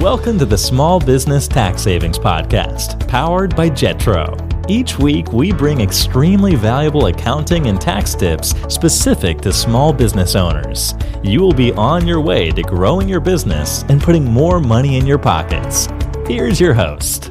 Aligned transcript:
Welcome 0.00 0.38
to 0.38 0.46
the 0.46 0.56
Small 0.56 0.98
Business 0.98 1.46
Tax 1.46 1.82
Savings 1.82 2.18
Podcast, 2.18 3.06
powered 3.06 3.54
by 3.54 3.68
Jetro. 3.68 4.34
Each 4.66 4.98
week, 4.98 5.30
we 5.34 5.52
bring 5.52 5.82
extremely 5.82 6.54
valuable 6.54 7.08
accounting 7.08 7.66
and 7.66 7.78
tax 7.78 8.14
tips 8.14 8.54
specific 8.74 9.42
to 9.42 9.52
small 9.52 9.92
business 9.92 10.36
owners. 10.36 10.94
You 11.22 11.42
will 11.42 11.52
be 11.52 11.72
on 11.72 12.06
your 12.06 12.22
way 12.22 12.50
to 12.50 12.62
growing 12.62 13.10
your 13.10 13.20
business 13.20 13.82
and 13.90 14.00
putting 14.00 14.24
more 14.24 14.58
money 14.58 14.96
in 14.96 15.06
your 15.06 15.18
pockets. 15.18 15.86
Here's 16.26 16.58
your 16.58 16.72
host. 16.72 17.30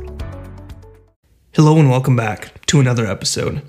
Hello, 1.54 1.79
and 1.79 1.89
welcome 1.89 2.15
back 2.15 2.63
to 2.67 2.79
another 2.79 3.07
episode. 3.07 3.63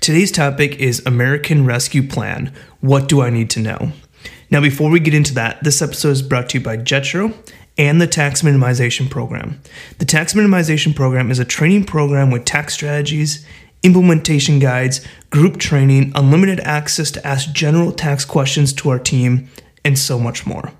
Today's 0.00 0.32
topic 0.32 0.76
is 0.76 1.04
American 1.04 1.66
Rescue 1.66 2.08
Plan 2.08 2.54
What 2.80 3.06
Do 3.06 3.20
I 3.20 3.28
Need 3.28 3.50
to 3.50 3.60
Know? 3.60 3.92
Now, 4.50 4.62
before 4.62 4.90
we 4.90 4.98
get 4.98 5.12
into 5.12 5.34
that, 5.34 5.62
this 5.62 5.82
episode 5.82 6.10
is 6.10 6.22
brought 6.22 6.48
to 6.50 6.58
you 6.58 6.64
by 6.64 6.78
Jetro 6.78 7.34
and 7.78 8.00
the 8.00 8.06
Tax 8.06 8.42
Minimization 8.42 9.10
Program. 9.10 9.60
The 9.98 10.04
Tax 10.04 10.34
Minimization 10.34 10.94
Program 10.94 11.30
is 11.30 11.38
a 11.38 11.44
training 11.44 11.84
program 11.84 12.30
with 12.30 12.44
tax 12.44 12.74
strategies, 12.74 13.46
implementation 13.82 14.58
guides, 14.58 15.06
group 15.30 15.58
training, 15.58 16.12
unlimited 16.14 16.60
access 16.60 17.10
to 17.12 17.26
ask 17.26 17.52
general 17.52 17.92
tax 17.92 18.24
questions 18.24 18.72
to 18.74 18.88
our 18.88 18.98
team, 18.98 19.48
and 19.84 19.98
so 19.98 20.18
much 20.18 20.46
more. 20.46 20.72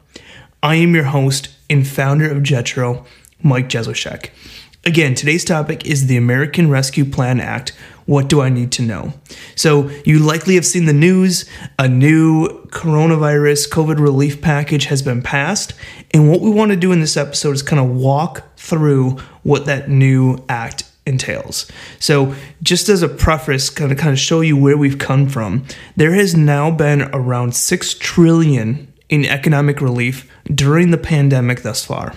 I 0.63 0.77
am 0.77 0.95
your 0.95 1.05
host 1.05 1.51
and 1.69 1.87
founder 1.87 2.31
of 2.31 2.43
Jetro, 2.43 3.05
Mike 3.43 3.69
Jesowshek. 3.69 4.31
Again, 4.87 5.17
today's 5.17 5.45
topic 5.45 5.85
is 5.85 6.07
the 6.07 6.17
American 6.17 6.71
Rescue 6.71 7.05
Plan 7.05 7.41
Act, 7.41 7.73
what 8.05 8.29
do 8.29 8.41
I 8.41 8.51
need 8.51 8.71
to 8.73 8.83
know? 8.83 9.15
So, 9.57 9.89
you 10.05 10.21
likely 10.21 10.55
have 10.55 10.65
seen 10.65 10.85
the 10.85 10.93
news. 10.93 11.45
A 11.77 11.89
new 11.89 12.65
coronavirus 12.67 13.69
COVID 13.69 13.99
relief 13.99 14.41
package 14.41 14.85
has 14.85 15.03
been 15.03 15.23
passed. 15.23 15.75
And 16.13 16.31
what 16.31 16.41
we 16.41 16.51
want 16.51 16.71
to 16.71 16.77
do 16.77 16.93
in 16.93 17.01
this 17.01 17.17
episode 17.17 17.57
is 17.57 17.63
kind 17.63 17.81
of 17.81 17.97
walk 17.97 18.45
through 18.57 19.17
what 19.43 19.67
that 19.67 19.89
new 19.89 20.39
act 20.49 20.85
entails. 21.05 21.69
So, 21.99 22.37
just 22.63 22.89
as 22.89 23.03
a 23.03 23.09
preface, 23.09 23.71
kind 23.71 23.91
of 23.91 23.99
kind 23.99 24.13
of 24.13 24.21
show 24.21 24.41
you 24.41 24.57
where 24.57 24.77
we've 24.77 25.01
come 25.01 25.29
from, 25.29 25.65
there 25.97 26.15
has 26.15 26.37
now 26.37 26.71
been 26.71 27.03
around 27.13 27.57
6 27.57 27.95
trillion 27.95 28.87
in 29.09 29.25
economic 29.25 29.81
relief 29.81 30.31
during 30.45 30.93
the 30.93 30.99
pandemic 30.99 31.63
thus 31.63 31.85
far. 31.85 32.15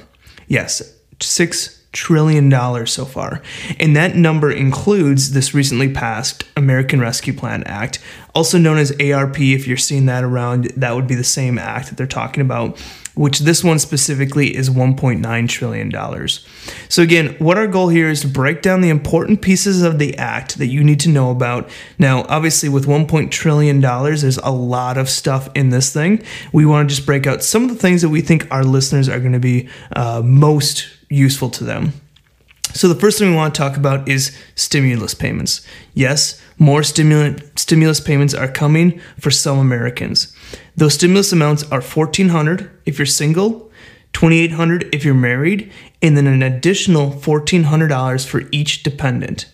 Yes, 0.47 0.83
6 1.19 1.78
trillion 1.91 2.49
dollars 2.49 2.91
so 2.91 3.05
far. 3.05 3.41
And 3.79 3.95
that 3.95 4.15
number 4.15 4.51
includes 4.51 5.31
this 5.31 5.53
recently 5.53 5.91
passed 5.91 6.43
American 6.55 6.99
Rescue 6.99 7.33
Plan 7.33 7.63
Act, 7.63 7.99
also 8.35 8.57
known 8.57 8.77
as 8.77 8.91
ARP 9.01 9.39
if 9.39 9.67
you're 9.67 9.77
seeing 9.77 10.05
that 10.05 10.23
around, 10.23 10.65
that 10.77 10.95
would 10.95 11.07
be 11.07 11.15
the 11.15 11.23
same 11.23 11.57
act 11.57 11.89
that 11.89 11.97
they're 11.97 12.07
talking 12.07 12.41
about, 12.41 12.77
which 13.19 13.39
this 13.39 13.65
one 13.65 13.77
specifically 13.77 14.55
is 14.55 14.69
1.9 14.69 15.49
trillion 15.49 15.89
dollars. 15.89 16.47
So 16.87 17.03
again, 17.03 17.35
what 17.37 17.57
our 17.57 17.67
goal 17.67 17.89
here 17.89 18.09
is 18.09 18.21
to 18.21 18.29
break 18.29 18.61
down 18.61 18.79
the 18.79 18.87
important 18.87 19.41
pieces 19.41 19.83
of 19.83 19.99
the 19.99 20.17
act 20.17 20.57
that 20.57 20.67
you 20.67 20.85
need 20.85 21.01
to 21.01 21.09
know 21.09 21.29
about. 21.29 21.69
Now, 21.97 22.23
obviously 22.29 22.69
with 22.69 22.87
1. 22.87 23.29
trillion 23.29 23.81
dollars, 23.81 24.21
there's 24.21 24.37
a 24.37 24.51
lot 24.51 24.97
of 24.97 25.09
stuff 25.09 25.49
in 25.53 25.67
this 25.67 25.91
thing. 25.91 26.23
We 26.53 26.65
want 26.65 26.87
to 26.87 26.95
just 26.95 27.05
break 27.05 27.27
out 27.27 27.43
some 27.43 27.63
of 27.63 27.69
the 27.69 27.75
things 27.75 28.01
that 28.03 28.09
we 28.09 28.21
think 28.21 28.47
our 28.51 28.63
listeners 28.63 29.09
are 29.09 29.19
going 29.19 29.33
to 29.33 29.39
be 29.39 29.67
uh, 29.93 30.21
most 30.23 30.87
useful 31.09 31.49
to 31.49 31.65
them. 31.65 31.91
So, 32.79 32.87
the 32.87 32.95
first 32.95 33.19
thing 33.19 33.31
we 33.31 33.35
want 33.35 33.53
to 33.53 33.57
talk 33.57 33.75
about 33.75 34.07
is 34.07 34.33
stimulus 34.55 35.13
payments. 35.13 35.67
Yes, 35.93 36.41
more 36.57 36.81
stimulant, 36.81 37.59
stimulus 37.59 37.99
payments 37.99 38.33
are 38.33 38.47
coming 38.47 39.01
for 39.19 39.31
some 39.31 39.59
Americans. 39.59 40.33
Those 40.77 40.93
stimulus 40.93 41.33
amounts 41.33 41.63
are 41.63 41.81
1,400 41.81 42.71
if 42.85 42.97
you're 42.97 43.05
single, 43.05 43.69
2,800 44.13 44.95
if 44.95 45.03
you're 45.03 45.13
married, 45.13 45.69
and 46.01 46.15
then 46.15 46.25
an 46.25 46.41
additional 46.41 47.11
$1,400 47.11 48.25
for 48.25 48.43
each 48.49 48.81
dependent. 48.81 49.47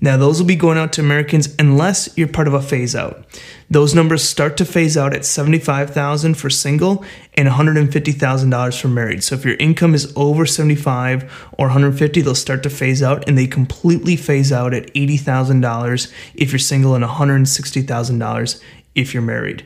Now, 0.00 0.16
those 0.16 0.38
will 0.38 0.46
be 0.46 0.54
going 0.54 0.78
out 0.78 0.92
to 0.94 1.00
Americans 1.00 1.54
unless 1.58 2.08
you're 2.16 2.28
part 2.28 2.46
of 2.46 2.54
a 2.54 2.62
phase 2.62 2.94
out. 2.94 3.24
Those 3.68 3.94
numbers 3.94 4.22
start 4.22 4.56
to 4.58 4.64
phase 4.64 4.96
out 4.96 5.12
at 5.12 5.24
75,000 5.24 6.34
for 6.34 6.48
single 6.48 7.04
and 7.34 7.48
$150,000 7.48 8.80
for 8.80 8.88
married. 8.88 9.24
So 9.24 9.34
if 9.34 9.44
your 9.44 9.56
income 9.56 9.94
is 9.94 10.12
over 10.14 10.46
75 10.46 11.24
or 11.58 11.66
150, 11.66 12.20
they'll 12.20 12.34
start 12.36 12.62
to 12.62 12.70
phase 12.70 13.02
out 13.02 13.28
and 13.28 13.36
they 13.36 13.48
completely 13.48 14.14
phase 14.14 14.52
out 14.52 14.72
at 14.72 14.92
$80,000 14.94 16.12
if 16.34 16.52
you're 16.52 16.58
single 16.60 16.94
and 16.94 17.04
$160,000 17.04 18.60
if 18.94 19.12
you're 19.12 19.22
married. 19.22 19.64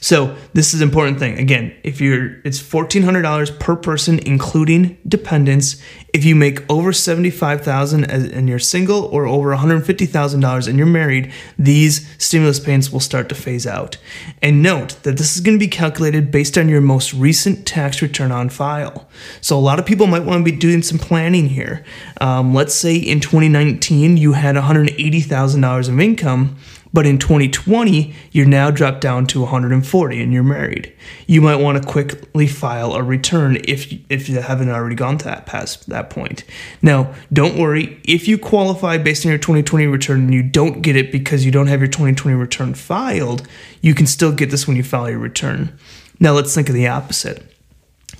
So 0.00 0.36
this 0.52 0.74
is 0.74 0.80
an 0.80 0.88
important 0.88 1.18
thing. 1.18 1.38
Again, 1.38 1.76
if 1.82 2.00
you're 2.00 2.40
it's 2.44 2.60
$1400 2.62 3.58
per 3.58 3.76
person 3.76 4.18
including 4.20 4.98
dependents. 5.06 5.82
If 6.14 6.24
you 6.24 6.34
make 6.34 6.68
over 6.70 6.92
75,000 6.92 8.04
and 8.04 8.48
you're 8.48 8.58
single 8.58 9.04
or 9.04 9.26
over 9.26 9.50
$150,000 9.54 10.68
and 10.68 10.78
you're 10.78 10.86
married, 10.86 11.32
these 11.58 12.08
stimulus 12.16 12.60
payments 12.60 12.90
will 12.90 13.00
start 13.00 13.28
to 13.28 13.34
phase 13.34 13.66
out. 13.66 13.98
And 14.40 14.62
note 14.62 15.02
that 15.02 15.18
this 15.18 15.36
is 15.36 15.42
going 15.42 15.58
to 15.58 15.64
be 15.64 15.68
calculated 15.68 16.30
based 16.30 16.56
on 16.56 16.68
your 16.68 16.80
most 16.80 17.12
recent 17.12 17.66
tax 17.66 18.00
return 18.00 18.32
on 18.32 18.48
file. 18.48 19.08
So 19.40 19.58
a 19.58 19.60
lot 19.60 19.78
of 19.78 19.86
people 19.86 20.06
might 20.06 20.24
want 20.24 20.44
to 20.44 20.50
be 20.50 20.56
doing 20.56 20.82
some 20.82 20.98
planning 20.98 21.48
here. 21.50 21.84
Um, 22.20 22.54
let's 22.54 22.74
say 22.74 22.96
in 22.96 23.20
2019 23.20 24.16
you 24.16 24.32
had 24.32 24.56
$180,000 24.56 25.88
of 25.88 26.00
income 26.00 26.56
but 26.92 27.06
in 27.06 27.18
2020, 27.18 28.14
you're 28.32 28.46
now 28.46 28.70
dropped 28.70 29.00
down 29.00 29.26
to 29.28 29.40
140 29.40 30.22
and 30.22 30.32
you're 30.32 30.42
married. 30.42 30.92
You 31.26 31.40
might 31.40 31.56
want 31.56 31.82
to 31.82 31.88
quickly 31.88 32.46
file 32.46 32.94
a 32.94 33.02
return 33.02 33.58
if 33.64 33.92
if 34.08 34.28
you 34.28 34.40
haven't 34.40 34.70
already 34.70 34.94
gone 34.94 35.18
to 35.18 35.24
that 35.24 35.46
past 35.46 35.88
that 35.88 36.10
point. 36.10 36.44
Now, 36.82 37.14
don't 37.32 37.58
worry 37.58 38.00
if 38.04 38.28
you 38.28 38.38
qualify 38.38 38.98
based 38.98 39.24
on 39.26 39.30
your 39.30 39.38
2020 39.38 39.86
return 39.86 40.20
and 40.20 40.34
you 40.34 40.42
don't 40.42 40.82
get 40.82 40.96
it 40.96 41.12
because 41.12 41.44
you 41.44 41.52
don't 41.52 41.66
have 41.66 41.80
your 41.80 41.88
2020 41.88 42.36
return 42.36 42.74
filed, 42.74 43.46
you 43.80 43.94
can 43.94 44.06
still 44.06 44.32
get 44.32 44.50
this 44.50 44.66
when 44.66 44.76
you 44.76 44.82
file 44.82 45.10
your 45.10 45.18
return. 45.18 45.78
Now, 46.20 46.32
let's 46.32 46.54
think 46.54 46.68
of 46.68 46.74
the 46.74 46.88
opposite 46.88 47.44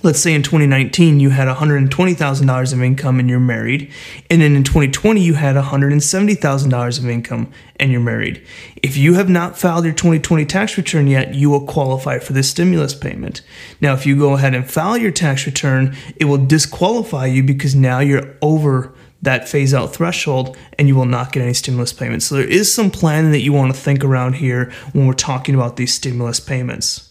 let's 0.01 0.19
say 0.19 0.33
in 0.33 0.43
2019 0.43 1.19
you 1.19 1.29
had 1.29 1.47
$120,000 1.47 2.73
of 2.73 2.81
income 2.81 3.19
and 3.19 3.29
you're 3.29 3.39
married, 3.39 3.91
and 4.29 4.41
then 4.41 4.55
in 4.55 4.63
2020 4.63 5.21
you 5.21 5.33
had 5.33 5.55
$170,000 5.55 6.99
of 6.99 7.09
income 7.09 7.51
and 7.77 7.91
you're 7.91 8.01
married. 8.01 8.45
If 8.81 8.97
you 8.97 9.15
have 9.15 9.29
not 9.29 9.57
filed 9.57 9.85
your 9.85 9.93
2020 9.93 10.45
tax 10.45 10.77
return 10.77 11.07
yet, 11.07 11.33
you 11.33 11.49
will 11.49 11.65
qualify 11.65 12.19
for 12.19 12.33
this 12.33 12.49
stimulus 12.49 12.93
payment. 12.93 13.41
Now, 13.81 13.93
if 13.93 14.05
you 14.05 14.17
go 14.17 14.33
ahead 14.33 14.53
and 14.55 14.69
file 14.69 14.97
your 14.97 15.11
tax 15.11 15.45
return, 15.45 15.95
it 16.15 16.25
will 16.25 16.45
disqualify 16.45 17.25
you 17.25 17.43
because 17.43 17.75
now 17.75 17.99
you're 17.99 18.35
over 18.41 18.93
that 19.21 19.49
phase 19.49 19.73
out 19.73 19.93
threshold 19.93 20.57
and 20.77 20.87
you 20.87 20.95
will 20.95 21.05
not 21.05 21.33
get 21.33 21.43
any 21.43 21.53
stimulus 21.53 21.91
payments. 21.91 22.25
So 22.25 22.35
there 22.35 22.47
is 22.47 22.73
some 22.73 22.89
planning 22.89 23.31
that 23.31 23.41
you 23.41 23.51
want 23.51 23.73
to 23.73 23.79
think 23.79 24.03
around 24.03 24.33
here 24.33 24.71
when 24.93 25.07
we're 25.07 25.13
talking 25.13 25.55
about 25.55 25.75
these 25.75 25.93
stimulus 25.93 26.39
payments. 26.39 27.08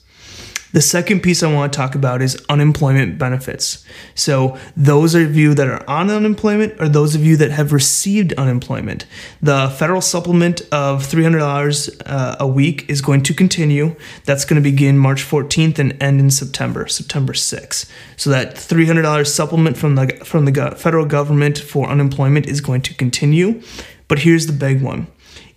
The 0.72 0.82
second 0.82 1.22
piece 1.22 1.42
I 1.42 1.52
want 1.52 1.72
to 1.72 1.76
talk 1.76 1.94
about 1.94 2.20
is 2.20 2.44
unemployment 2.48 3.18
benefits. 3.18 3.84
So, 4.14 4.58
those 4.76 5.14
of 5.14 5.34
you 5.34 5.54
that 5.54 5.66
are 5.66 5.88
on 5.88 6.10
unemployment 6.10 6.78
or 6.78 6.88
those 6.88 7.14
of 7.14 7.24
you 7.24 7.36
that 7.38 7.50
have 7.50 7.72
received 7.72 8.34
unemployment, 8.34 9.06
the 9.40 9.70
federal 9.70 10.02
supplement 10.02 10.60
of 10.70 11.04
$300 11.04 12.02
uh, 12.04 12.36
a 12.38 12.46
week 12.46 12.84
is 12.90 13.00
going 13.00 13.22
to 13.22 13.34
continue. 13.34 13.96
That's 14.24 14.44
going 14.44 14.62
to 14.62 14.70
begin 14.70 14.98
March 14.98 15.22
14th 15.22 15.78
and 15.78 16.00
end 16.02 16.20
in 16.20 16.30
September, 16.30 16.86
September 16.86 17.32
6th. 17.32 17.90
So, 18.16 18.28
that 18.30 18.56
$300 18.56 19.26
supplement 19.26 19.78
from 19.78 19.94
the, 19.94 20.08
from 20.24 20.44
the 20.44 20.76
federal 20.76 21.06
government 21.06 21.58
for 21.58 21.88
unemployment 21.88 22.46
is 22.46 22.60
going 22.60 22.82
to 22.82 22.94
continue. 22.94 23.62
But 24.06 24.20
here's 24.20 24.46
the 24.46 24.52
big 24.52 24.82
one 24.82 25.06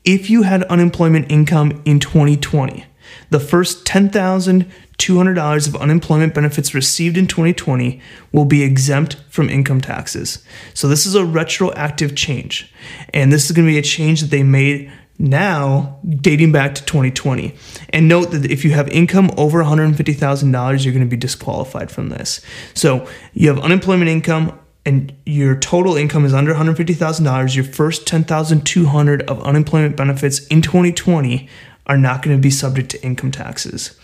if 0.03 0.29
you 0.29 0.43
had 0.43 0.63
unemployment 0.63 1.31
income 1.31 1.81
in 1.85 1.99
2020, 1.99 2.85
the 3.29 3.39
first 3.39 3.85
10,000 3.85 4.71
$200 5.01 5.67
of 5.67 5.75
unemployment 5.75 6.33
benefits 6.33 6.73
received 6.75 7.17
in 7.17 7.25
2020 7.25 7.99
will 8.31 8.45
be 8.45 8.61
exempt 8.61 9.17
from 9.29 9.49
income 9.49 9.81
taxes. 9.81 10.45
So, 10.73 10.87
this 10.87 11.05
is 11.05 11.15
a 11.15 11.25
retroactive 11.25 12.15
change. 12.15 12.71
And 13.13 13.33
this 13.33 13.45
is 13.45 13.51
going 13.51 13.67
to 13.67 13.71
be 13.71 13.79
a 13.79 13.83
change 13.83 14.21
that 14.21 14.29
they 14.29 14.43
made 14.43 14.91
now 15.17 15.99
dating 16.21 16.51
back 16.51 16.75
to 16.75 16.85
2020. 16.85 17.55
And 17.89 18.07
note 18.07 18.31
that 18.31 18.49
if 18.51 18.63
you 18.63 18.71
have 18.71 18.87
income 18.89 19.31
over 19.37 19.63
$150,000, 19.63 20.85
you're 20.85 20.93
going 20.93 21.05
to 21.05 21.09
be 21.09 21.17
disqualified 21.17 21.89
from 21.89 22.09
this. 22.09 22.41
So, 22.73 23.07
you 23.33 23.47
have 23.49 23.59
unemployment 23.59 24.09
income 24.09 24.59
and 24.85 25.13
your 25.25 25.55
total 25.55 25.95
income 25.95 26.25
is 26.25 26.33
under 26.33 26.53
$150,000, 26.53 27.55
your 27.55 27.65
first 27.65 28.07
10,200 28.07 29.21
of 29.23 29.41
unemployment 29.43 29.95
benefits 29.95 30.45
in 30.47 30.61
2020 30.61 31.47
are 31.87 31.97
not 31.97 32.21
going 32.21 32.35
to 32.35 32.41
be 32.41 32.49
subject 32.49 32.89
to 32.91 33.03
income 33.03 33.31
taxes. 33.31 33.99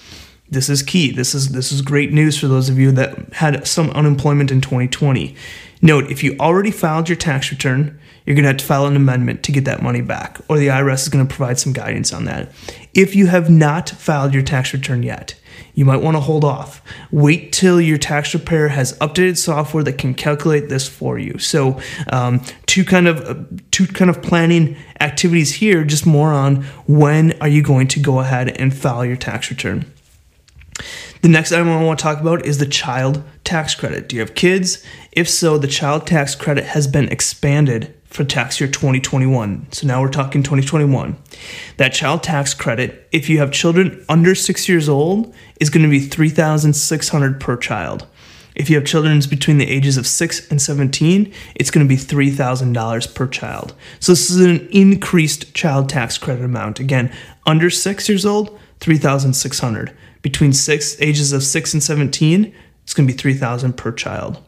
This 0.49 0.69
is 0.69 0.81
key. 0.81 1.11
This 1.11 1.35
is 1.35 1.49
this 1.49 1.71
is 1.71 1.81
great 1.81 2.13
news 2.13 2.37
for 2.39 2.47
those 2.47 2.69
of 2.69 2.79
you 2.79 2.91
that 2.93 3.33
had 3.33 3.67
some 3.67 3.89
unemployment 3.91 4.51
in 4.51 4.61
2020. 4.61 5.35
Note, 5.81 6.09
if 6.09 6.23
you 6.23 6.35
already 6.39 6.71
filed 6.71 7.09
your 7.09 7.17
tax 7.17 7.51
return, 7.51 7.99
you're 8.25 8.35
going 8.35 8.43
to 8.43 8.49
have 8.49 8.57
to 8.57 8.65
file 8.65 8.85
an 8.85 8.95
amendment 8.95 9.43
to 9.43 9.51
get 9.51 9.65
that 9.65 9.81
money 9.81 10.01
back, 10.01 10.39
or 10.49 10.57
the 10.57 10.67
IRS 10.67 11.03
is 11.03 11.09
going 11.09 11.25
to 11.25 11.33
provide 11.33 11.59
some 11.59 11.71
guidance 11.71 12.11
on 12.11 12.25
that. 12.25 12.51
If 12.93 13.15
you 13.15 13.27
have 13.27 13.49
not 13.49 13.89
filed 13.89 14.33
your 14.33 14.41
tax 14.41 14.73
return 14.73 15.03
yet, 15.03 15.35
you 15.75 15.85
might 15.85 16.01
want 16.01 16.15
to 16.15 16.21
hold 16.21 16.43
off. 16.43 16.81
Wait 17.11 17.53
till 17.53 17.79
your 17.79 17.97
tax 17.97 18.31
preparer 18.31 18.69
has 18.69 18.97
updated 18.99 19.37
software 19.37 19.83
that 19.83 19.99
can 19.99 20.13
calculate 20.13 20.69
this 20.69 20.89
for 20.89 21.19
you. 21.19 21.37
So, 21.37 21.79
um, 22.11 22.41
two 22.65 22.83
kind 22.83 23.07
of 23.07 23.21
uh, 23.21 23.35
two 23.69 23.85
kind 23.85 24.09
of 24.09 24.21
planning 24.21 24.75
activities 24.99 25.55
here, 25.55 25.83
just 25.83 26.05
more 26.05 26.33
on 26.33 26.63
when 26.87 27.33
are 27.41 27.47
you 27.47 27.61
going 27.61 27.87
to 27.89 27.99
go 27.99 28.19
ahead 28.19 28.49
and 28.49 28.75
file 28.75 29.05
your 29.05 29.17
tax 29.17 29.51
return. 29.51 29.85
The 31.21 31.29
next 31.29 31.51
item 31.51 31.69
I 31.69 31.83
want 31.83 31.99
to 31.99 32.03
talk 32.03 32.21
about 32.21 32.45
is 32.45 32.57
the 32.57 32.65
child 32.65 33.23
tax 33.43 33.75
credit. 33.75 34.07
Do 34.07 34.15
you 34.15 34.21
have 34.21 34.35
kids? 34.35 34.83
If 35.11 35.29
so, 35.29 35.57
the 35.57 35.67
child 35.67 36.05
tax 36.05 36.35
credit 36.35 36.65
has 36.65 36.87
been 36.87 37.09
expanded 37.09 37.93
for 38.05 38.23
tax 38.23 38.59
year 38.59 38.69
2021. 38.69 39.67
So 39.71 39.87
now 39.87 40.01
we're 40.01 40.09
talking 40.09 40.43
2021. 40.43 41.17
That 41.77 41.93
child 41.93 42.23
tax 42.23 42.53
credit, 42.53 43.07
if 43.11 43.29
you 43.29 43.39
have 43.39 43.51
children 43.51 44.05
under 44.07 44.35
6 44.35 44.69
years 44.69 44.87
old, 44.87 45.33
is 45.59 45.69
going 45.69 45.83
to 45.83 45.89
be 45.89 45.99
3600 45.99 47.39
per 47.39 47.57
child. 47.57 48.07
If 48.55 48.69
you 48.71 48.75
have 48.75 48.85
children 48.85 49.19
between 49.29 49.59
the 49.59 49.69
ages 49.69 49.97
of 49.97 50.07
6 50.07 50.49
and 50.49 50.59
17, 50.59 51.31
it's 51.55 51.69
going 51.69 51.87
to 51.87 51.89
be 51.89 52.01
$3,000 52.01 53.13
per 53.13 53.27
child. 53.27 53.75
So 53.99 54.13
this 54.13 54.31
is 54.31 54.39
an 54.39 54.67
increased 54.71 55.53
child 55.53 55.89
tax 55.89 56.17
credit 56.17 56.43
amount. 56.43 56.79
Again, 56.79 57.11
under 57.45 57.69
6 57.69 58.09
years 58.09 58.25
old, 58.25 58.57
3600. 58.79 59.95
Between 60.27 60.51
6 60.51 60.97
ages 60.99 61.31
of 61.31 61.41
6 61.41 61.73
and 61.73 61.81
17, 61.81 62.53
it's 62.83 62.93
going 62.93 63.07
to 63.07 63.13
be 63.13 63.17
3000 63.17 63.77
per 63.77 63.93
child. 63.93 64.43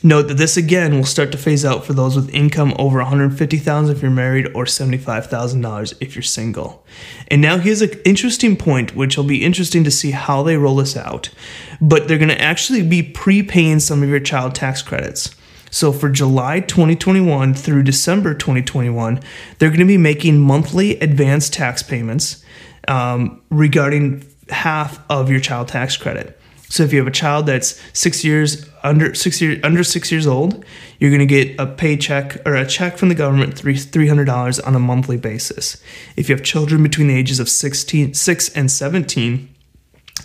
Note 0.00 0.28
that 0.28 0.36
this 0.36 0.56
again 0.56 0.94
will 0.94 1.04
start 1.04 1.32
to 1.32 1.36
phase 1.36 1.64
out 1.64 1.84
for 1.84 1.94
those 1.94 2.14
with 2.14 2.32
income 2.32 2.72
over 2.78 2.98
150,000 2.98 3.96
if 3.96 4.02
you're 4.02 4.10
married 4.12 4.46
or 4.54 4.66
$75,000 4.66 5.94
if 6.00 6.14
you're 6.14 6.22
single. 6.22 6.86
And 7.26 7.42
now 7.42 7.58
here's 7.58 7.82
an 7.82 7.90
interesting 8.04 8.54
point 8.54 8.94
which 8.94 9.16
will 9.16 9.24
be 9.24 9.44
interesting 9.44 9.82
to 9.82 9.90
see 9.90 10.12
how 10.12 10.44
they 10.44 10.56
roll 10.56 10.76
this 10.76 10.96
out. 10.96 11.30
But 11.80 12.06
they're 12.06 12.18
going 12.18 12.28
to 12.28 12.40
actually 12.40 12.86
be 12.86 13.02
prepaying 13.02 13.80
some 13.80 14.04
of 14.04 14.08
your 14.08 14.20
child 14.20 14.54
tax 14.54 14.80
credits. 14.80 15.34
So 15.72 15.90
for 15.90 16.08
July 16.08 16.60
2021 16.60 17.52
through 17.52 17.82
December 17.82 18.32
2021, 18.32 19.18
they're 19.58 19.70
going 19.70 19.80
to 19.80 19.86
be 19.86 19.98
making 19.98 20.38
monthly 20.38 21.00
advance 21.00 21.50
tax 21.50 21.82
payments 21.82 22.44
um, 22.86 23.42
regarding 23.50 24.24
half 24.48 25.00
of 25.10 25.30
your 25.30 25.40
child 25.40 25.68
tax 25.68 25.96
credit. 25.96 26.38
So 26.68 26.82
if 26.82 26.92
you 26.92 26.98
have 26.98 27.06
a 27.06 27.12
child 27.12 27.46
that's 27.46 27.80
six 27.92 28.24
years 28.24 28.68
under 28.82 29.14
six 29.14 29.40
years 29.40 29.60
under 29.62 29.84
six 29.84 30.10
years 30.10 30.26
old, 30.26 30.64
you're 30.98 31.10
going 31.10 31.20
to 31.20 31.26
get 31.26 31.58
a 31.60 31.66
paycheck 31.66 32.44
or 32.46 32.54
a 32.54 32.66
check 32.66 32.96
from 32.96 33.08
the 33.08 33.14
government 33.14 33.56
three 33.56 33.76
three 33.76 34.08
hundred 34.08 34.24
dollars 34.24 34.58
on 34.58 34.74
a 34.74 34.80
monthly 34.80 35.16
basis. 35.16 35.80
If 36.16 36.28
you 36.28 36.34
have 36.34 36.44
children 36.44 36.82
between 36.82 37.06
the 37.08 37.14
ages 37.14 37.38
of 37.38 37.48
16, 37.48 38.14
6 38.14 38.48
and 38.50 38.70
seventeen, 38.70 39.54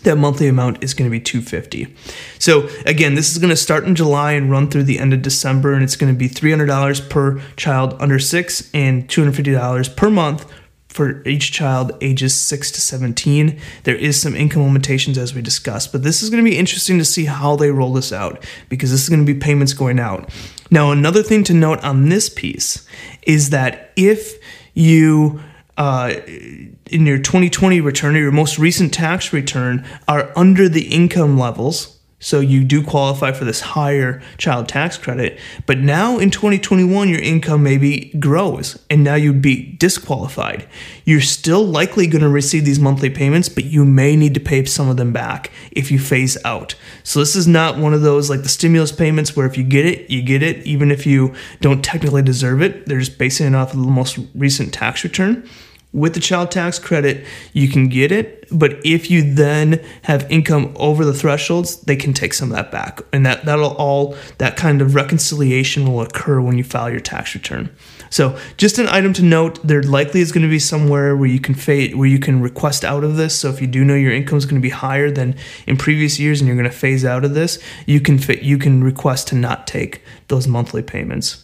that 0.03 0.17
monthly 0.17 0.47
amount 0.47 0.83
is 0.83 0.93
going 0.93 1.09
to 1.09 1.11
be 1.11 1.19
250 1.19 1.93
so 2.39 2.69
again 2.85 3.15
this 3.15 3.31
is 3.31 3.37
going 3.37 3.49
to 3.49 3.55
start 3.57 3.83
in 3.83 3.93
july 3.93 4.31
and 4.31 4.49
run 4.49 4.69
through 4.69 4.83
the 4.83 4.97
end 4.97 5.13
of 5.13 5.21
december 5.21 5.73
and 5.73 5.83
it's 5.83 5.97
going 5.97 6.11
to 6.11 6.17
be 6.17 6.29
$300 6.29 7.09
per 7.09 7.39
child 7.55 7.95
under 7.99 8.17
6 8.17 8.71
and 8.73 9.07
$250 9.09 9.95
per 9.95 10.09
month 10.09 10.45
for 10.91 11.25
each 11.25 11.53
child 11.53 11.93
ages 12.01 12.35
6 12.35 12.69
to 12.71 12.81
17. 12.81 13.57
There 13.83 13.95
is 13.95 14.21
some 14.21 14.35
income 14.35 14.63
limitations 14.63 15.17
as 15.17 15.33
we 15.33 15.41
discussed, 15.41 15.93
but 15.93 16.03
this 16.03 16.21
is 16.21 16.29
going 16.29 16.43
to 16.43 16.49
be 16.49 16.57
interesting 16.57 16.97
to 16.97 17.05
see 17.05 17.25
how 17.25 17.55
they 17.55 17.71
roll 17.71 17.93
this 17.93 18.11
out 18.11 18.45
because 18.67 18.91
this 18.91 19.01
is 19.01 19.09
going 19.09 19.25
to 19.25 19.33
be 19.33 19.39
payments 19.39 19.73
going 19.73 19.99
out. 19.99 20.29
Now, 20.69 20.91
another 20.91 21.23
thing 21.23 21.45
to 21.45 21.53
note 21.53 21.81
on 21.81 22.09
this 22.09 22.27
piece 22.27 22.85
is 23.21 23.51
that 23.51 23.91
if 23.95 24.37
you 24.73 25.39
uh, 25.77 26.13
in 26.27 27.05
your 27.05 27.17
2020 27.17 27.79
return 27.79 28.15
or 28.15 28.19
your 28.19 28.31
most 28.31 28.59
recent 28.59 28.93
tax 28.93 29.31
return 29.31 29.85
are 30.09 30.31
under 30.35 30.67
the 30.67 30.93
income 30.93 31.39
levels 31.39 32.00
so 32.21 32.39
you 32.39 32.63
do 32.63 32.83
qualify 32.83 33.33
for 33.33 33.43
this 33.43 33.59
higher 33.59 34.21
child 34.37 34.69
tax 34.69 34.97
credit. 34.97 35.37
But 35.65 35.79
now 35.79 36.19
in 36.19 36.29
2021, 36.29 37.09
your 37.09 37.19
income 37.19 37.63
maybe 37.63 38.13
grows 38.19 38.79
and 38.89 39.03
now 39.03 39.15
you'd 39.15 39.41
be 39.41 39.73
disqualified. 39.73 40.67
You're 41.03 41.19
still 41.19 41.65
likely 41.65 42.07
going 42.07 42.21
to 42.21 42.29
receive 42.29 42.63
these 42.63 42.79
monthly 42.79 43.09
payments, 43.09 43.49
but 43.49 43.65
you 43.65 43.83
may 43.83 44.15
need 44.15 44.35
to 44.35 44.39
pay 44.39 44.63
some 44.65 44.87
of 44.87 44.97
them 44.97 45.11
back 45.11 45.51
if 45.71 45.91
you 45.91 45.99
phase 45.99 46.37
out. 46.45 46.75
So 47.03 47.19
this 47.19 47.35
is 47.35 47.47
not 47.47 47.77
one 47.77 47.93
of 47.93 48.03
those 48.03 48.29
like 48.29 48.43
the 48.43 48.49
stimulus 48.49 48.91
payments 48.91 49.35
where 49.35 49.47
if 49.47 49.57
you 49.57 49.63
get 49.63 49.85
it, 49.85 50.09
you 50.09 50.21
get 50.21 50.43
it, 50.43 50.65
even 50.65 50.91
if 50.91 51.07
you 51.07 51.33
don't 51.59 51.83
technically 51.83 52.21
deserve 52.21 52.61
it. 52.61 52.85
They're 52.85 52.99
just 52.99 53.17
basing 53.17 53.47
it 53.47 53.55
off 53.55 53.73
of 53.73 53.79
the 53.79 53.87
most 53.87 54.19
recent 54.35 54.73
tax 54.73 55.03
return 55.03 55.49
with 55.93 56.13
the 56.13 56.19
child 56.21 56.51
tax 56.51 56.79
credit, 56.79 57.25
you 57.51 57.67
can 57.67 57.89
get 57.89 58.11
it, 58.11 58.47
but 58.49 58.79
if 58.85 59.11
you 59.11 59.33
then 59.33 59.83
have 60.03 60.29
income 60.31 60.73
over 60.77 61.03
the 61.03 61.13
thresholds, 61.13 61.77
they 61.81 61.97
can 61.97 62.13
take 62.13 62.33
some 62.33 62.49
of 62.49 62.55
that 62.55 62.71
back. 62.71 63.01
And 63.11 63.25
that 63.25 63.43
that'll 63.43 63.75
all 63.75 64.15
that 64.37 64.55
kind 64.55 64.81
of 64.81 64.95
reconciliation 64.95 65.91
will 65.91 66.01
occur 66.01 66.39
when 66.39 66.57
you 66.57 66.63
file 66.63 66.89
your 66.89 67.01
tax 67.01 67.35
return. 67.35 67.69
So, 68.09 68.37
just 68.57 68.77
an 68.77 68.87
item 68.87 69.13
to 69.13 69.23
note, 69.23 69.65
there 69.65 69.83
likely 69.83 70.19
is 70.19 70.33
going 70.33 70.43
to 70.43 70.49
be 70.49 70.59
somewhere 70.59 71.15
where 71.15 71.29
you 71.29 71.39
can 71.39 71.55
fade, 71.55 71.95
where 71.95 72.07
you 72.07 72.19
can 72.19 72.41
request 72.41 72.83
out 72.83 73.05
of 73.05 73.15
this. 73.15 73.37
So, 73.37 73.49
if 73.49 73.61
you 73.61 73.67
do 73.67 73.85
know 73.85 73.95
your 73.95 74.13
income 74.13 74.37
is 74.37 74.45
going 74.45 74.61
to 74.61 74.61
be 74.61 74.69
higher 74.69 75.09
than 75.09 75.35
in 75.65 75.77
previous 75.77 76.19
years 76.19 76.41
and 76.41 76.47
you're 76.47 76.57
going 76.57 76.69
to 76.69 76.75
phase 76.75 77.05
out 77.05 77.23
of 77.23 77.33
this, 77.33 77.61
you 77.85 78.01
can 78.01 78.17
fit, 78.17 78.43
you 78.43 78.57
can 78.57 78.83
request 78.83 79.29
to 79.29 79.35
not 79.35 79.65
take 79.65 80.03
those 80.27 80.47
monthly 80.47 80.83
payments. 80.83 81.41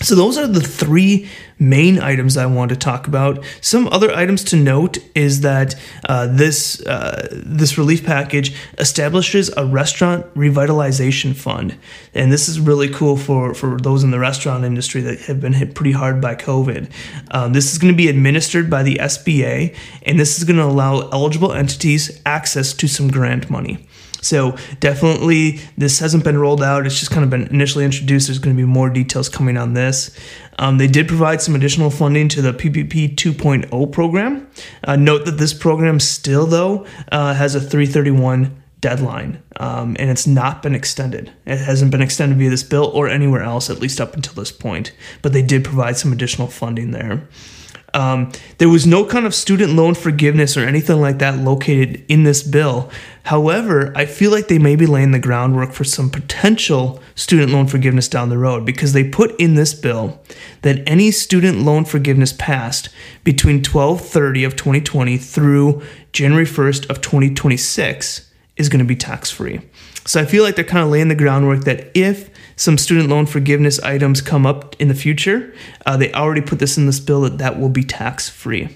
So 0.00 0.14
those 0.14 0.38
are 0.38 0.46
the 0.46 0.60
three 0.60 1.28
main 1.58 1.98
items 1.98 2.36
I 2.36 2.46
want 2.46 2.68
to 2.68 2.76
talk 2.76 3.08
about. 3.08 3.44
Some 3.60 3.88
other 3.88 4.12
items 4.14 4.44
to 4.44 4.56
note 4.56 4.98
is 5.14 5.40
that 5.40 5.74
uh, 6.08 6.28
this 6.28 6.80
uh, 6.86 7.28
this 7.32 7.76
relief 7.76 8.04
package 8.06 8.54
establishes 8.78 9.50
a 9.56 9.66
restaurant 9.66 10.32
revitalization 10.34 11.34
fund, 11.34 11.76
and 12.14 12.30
this 12.30 12.48
is 12.48 12.60
really 12.60 12.88
cool 12.88 13.16
for 13.16 13.54
for 13.54 13.76
those 13.78 14.04
in 14.04 14.12
the 14.12 14.20
restaurant 14.20 14.64
industry 14.64 15.00
that 15.00 15.20
have 15.22 15.40
been 15.40 15.54
hit 15.54 15.74
pretty 15.74 15.92
hard 15.92 16.20
by 16.20 16.36
COVID. 16.36 16.90
Um, 17.32 17.52
this 17.52 17.72
is 17.72 17.78
going 17.78 17.92
to 17.92 17.96
be 17.96 18.08
administered 18.08 18.70
by 18.70 18.84
the 18.84 18.96
SBA, 18.96 19.74
and 20.02 20.20
this 20.20 20.38
is 20.38 20.44
going 20.44 20.58
to 20.58 20.64
allow 20.64 21.08
eligible 21.08 21.52
entities 21.52 22.20
access 22.24 22.72
to 22.74 22.86
some 22.86 23.08
grant 23.08 23.50
money. 23.50 23.88
So 24.20 24.56
definitely, 24.80 25.60
this 25.76 25.98
hasn't 25.98 26.24
been 26.24 26.38
rolled 26.38 26.62
out. 26.62 26.86
It's 26.86 26.98
just 26.98 27.10
kind 27.10 27.24
of 27.24 27.30
been 27.30 27.46
initially 27.48 27.84
introduced. 27.84 28.26
There's 28.26 28.38
going 28.38 28.56
to 28.56 28.60
be 28.60 28.66
more 28.66 28.90
details 28.90 29.28
coming 29.28 29.56
on 29.56 29.74
this. 29.74 30.16
Um, 30.58 30.78
they 30.78 30.88
did 30.88 31.06
provide 31.06 31.40
some 31.40 31.54
additional 31.54 31.90
funding 31.90 32.28
to 32.30 32.42
the 32.42 32.52
PPP 32.52 33.14
2.0 33.14 33.92
program. 33.92 34.50
Uh, 34.82 34.96
note 34.96 35.24
that 35.26 35.38
this 35.38 35.54
program 35.54 36.00
still, 36.00 36.46
though, 36.46 36.86
uh, 37.12 37.34
has 37.34 37.54
a 37.54 37.60
331 37.60 38.62
deadline, 38.80 39.42
um, 39.56 39.96
and 39.98 40.10
it's 40.10 40.26
not 40.26 40.62
been 40.62 40.74
extended. 40.74 41.32
It 41.46 41.58
hasn't 41.58 41.90
been 41.90 42.02
extended 42.02 42.38
via 42.38 42.50
this 42.50 42.62
bill 42.62 42.86
or 42.86 43.08
anywhere 43.08 43.42
else, 43.42 43.70
at 43.70 43.80
least 43.80 44.00
up 44.00 44.14
until 44.14 44.34
this 44.34 44.52
point. 44.52 44.92
But 45.22 45.32
they 45.32 45.42
did 45.42 45.64
provide 45.64 45.96
some 45.96 46.12
additional 46.12 46.48
funding 46.48 46.90
there. 46.90 47.26
Um, 47.94 48.32
there 48.58 48.68
was 48.68 48.86
no 48.86 49.04
kind 49.04 49.24
of 49.24 49.34
student 49.34 49.72
loan 49.72 49.94
forgiveness 49.94 50.56
or 50.56 50.60
anything 50.60 51.00
like 51.00 51.18
that 51.18 51.38
located 51.38 52.04
in 52.08 52.22
this 52.22 52.42
bill. 52.42 52.90
However, 53.24 53.92
I 53.96 54.04
feel 54.04 54.30
like 54.30 54.48
they 54.48 54.58
may 54.58 54.76
be 54.76 54.86
laying 54.86 55.12
the 55.12 55.18
groundwork 55.18 55.72
for 55.72 55.84
some 55.84 56.10
potential 56.10 57.00
student 57.14 57.50
loan 57.50 57.66
forgiveness 57.66 58.08
down 58.08 58.28
the 58.28 58.38
road 58.38 58.66
because 58.66 58.92
they 58.92 59.08
put 59.08 59.38
in 59.40 59.54
this 59.54 59.74
bill 59.74 60.20
that 60.62 60.82
any 60.86 61.10
student 61.10 61.60
loan 61.60 61.84
forgiveness 61.84 62.32
passed 62.32 62.90
between 63.24 63.56
1230 63.56 64.44
of 64.44 64.56
2020 64.56 65.16
through 65.16 65.82
January 66.12 66.46
1st 66.46 66.90
of 66.90 67.00
2026 67.00 68.30
is 68.56 68.68
going 68.68 68.80
to 68.80 68.84
be 68.84 68.96
tax 68.96 69.30
free. 69.30 69.60
So 70.04 70.20
I 70.20 70.24
feel 70.24 70.42
like 70.42 70.56
they're 70.56 70.64
kind 70.64 70.84
of 70.84 70.90
laying 70.90 71.08
the 71.08 71.14
groundwork 71.14 71.64
that 71.64 71.90
if 71.94 72.30
some 72.58 72.76
student 72.76 73.08
loan 73.08 73.24
forgiveness 73.24 73.78
items 73.80 74.20
come 74.20 74.44
up 74.44 74.74
in 74.80 74.88
the 74.88 74.94
future, 74.94 75.54
uh, 75.86 75.96
they 75.96 76.12
already 76.12 76.40
put 76.40 76.58
this 76.58 76.76
in 76.76 76.86
this 76.86 76.98
bill 76.98 77.20
that 77.20 77.38
that 77.38 77.58
will 77.58 77.68
be 77.68 77.84
tax 77.84 78.28
free. 78.28 78.68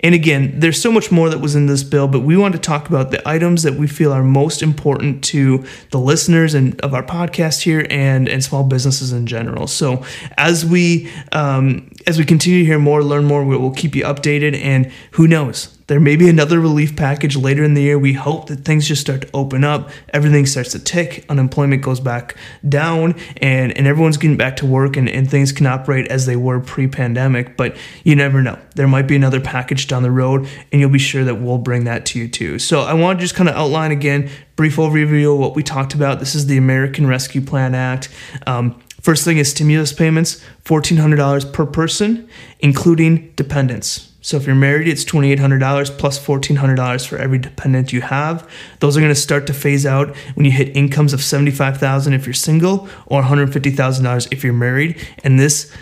And 0.00 0.14
again, 0.14 0.60
there's 0.60 0.80
so 0.80 0.90
much 0.90 1.12
more 1.12 1.28
that 1.28 1.38
was 1.38 1.54
in 1.54 1.66
this 1.66 1.82
bill, 1.82 2.08
but 2.08 2.20
we 2.20 2.38
want 2.38 2.54
to 2.54 2.60
talk 2.60 2.88
about 2.88 3.10
the 3.10 3.28
items 3.28 3.64
that 3.64 3.74
we 3.74 3.86
feel 3.86 4.12
are 4.12 4.22
most 4.22 4.62
important 4.62 5.22
to 5.24 5.64
the 5.90 5.98
listeners 5.98 6.54
and 6.54 6.80
of 6.80 6.94
our 6.94 7.02
podcast 7.02 7.62
here 7.62 7.86
and 7.90 8.28
and 8.28 8.42
small 8.42 8.64
businesses 8.64 9.12
in 9.12 9.26
general. 9.26 9.66
So 9.66 10.04
as 10.38 10.64
we 10.64 11.10
um, 11.32 11.90
as 12.06 12.18
we 12.18 12.24
continue 12.24 12.60
to 12.60 12.64
hear 12.64 12.78
more, 12.78 13.02
learn 13.04 13.24
more, 13.26 13.44
we'll 13.44 13.72
keep 13.72 13.94
you 13.94 14.04
updated. 14.04 14.56
And 14.56 14.90
who 15.12 15.28
knows, 15.28 15.77
there 15.88 16.00
may 16.00 16.16
be 16.16 16.28
another 16.28 16.60
relief 16.60 16.94
package 16.96 17.34
later 17.34 17.64
in 17.64 17.74
the 17.74 17.82
year. 17.82 17.98
We 17.98 18.12
hope 18.12 18.46
that 18.48 18.64
things 18.64 18.86
just 18.86 19.00
start 19.00 19.22
to 19.22 19.28
open 19.32 19.64
up, 19.64 19.90
everything 20.10 20.44
starts 20.46 20.72
to 20.72 20.78
tick, 20.78 21.24
unemployment 21.28 21.82
goes 21.82 21.98
back 21.98 22.36
down, 22.68 23.14
and, 23.38 23.76
and 23.76 23.86
everyone's 23.86 24.18
getting 24.18 24.36
back 24.36 24.56
to 24.56 24.66
work 24.66 24.96
and, 24.96 25.08
and 25.08 25.30
things 25.30 25.50
can 25.50 25.66
operate 25.66 26.06
as 26.08 26.26
they 26.26 26.36
were 26.36 26.60
pre 26.60 26.86
pandemic. 26.86 27.56
But 27.56 27.76
you 28.04 28.14
never 28.14 28.42
know. 28.42 28.58
There 28.76 28.86
might 28.86 29.08
be 29.08 29.16
another 29.16 29.40
package 29.40 29.86
down 29.86 30.02
the 30.02 30.10
road, 30.10 30.46
and 30.70 30.80
you'll 30.80 30.90
be 30.90 30.98
sure 30.98 31.24
that 31.24 31.36
we'll 31.36 31.58
bring 31.58 31.84
that 31.84 32.04
to 32.06 32.18
you 32.18 32.28
too. 32.28 32.58
So 32.58 32.80
I 32.82 32.92
want 32.92 33.18
to 33.18 33.24
just 33.24 33.34
kind 33.34 33.48
of 33.48 33.56
outline 33.56 33.90
again, 33.90 34.30
brief 34.56 34.76
overview 34.76 35.32
of 35.32 35.38
what 35.40 35.56
we 35.56 35.62
talked 35.62 35.94
about. 35.94 36.20
This 36.20 36.34
is 36.34 36.46
the 36.46 36.58
American 36.58 37.06
Rescue 37.06 37.40
Plan 37.40 37.74
Act. 37.74 38.10
Um, 38.46 38.80
First 39.00 39.24
thing 39.24 39.38
is 39.38 39.48
stimulus 39.48 39.92
payments, 39.92 40.44
$1,400 40.64 41.52
per 41.52 41.64
person, 41.64 42.28
including 42.58 43.32
dependents. 43.36 44.07
So 44.20 44.36
if 44.36 44.46
you're 44.46 44.56
married, 44.56 44.88
it's 44.88 45.04
$2,800 45.04 45.96
plus 45.96 46.24
$1,400 46.24 47.06
for 47.06 47.18
every 47.18 47.38
dependent 47.38 47.92
you 47.92 48.00
have. 48.00 48.48
Those 48.80 48.96
are 48.96 49.00
going 49.00 49.14
to 49.14 49.20
start 49.20 49.46
to 49.46 49.54
phase 49.54 49.86
out 49.86 50.16
when 50.34 50.44
you 50.44 50.52
hit 50.52 50.76
incomes 50.76 51.12
of 51.12 51.22
75,000 51.22 52.12
if 52.12 52.26
you're 52.26 52.34
single 52.34 52.88
or 53.06 53.22
$150,000 53.22 54.28
if 54.32 54.42
you're 54.42 54.52
married. 54.52 55.00
And 55.22 55.38
this 55.38 55.72